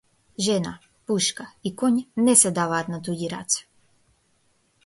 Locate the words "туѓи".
3.09-3.31